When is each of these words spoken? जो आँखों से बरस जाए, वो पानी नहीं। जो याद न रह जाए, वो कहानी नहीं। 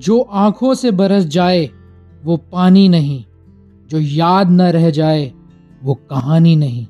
जो 0.00 0.20
आँखों 0.20 0.74
से 0.74 0.90
बरस 0.90 1.24
जाए, 1.24 1.70
वो 2.24 2.36
पानी 2.36 2.88
नहीं। 2.88 3.24
जो 3.88 3.98
याद 3.98 4.50
न 4.50 4.62
रह 4.62 4.90
जाए, 4.90 5.32
वो 5.82 5.94
कहानी 5.94 6.56
नहीं। 6.56 6.86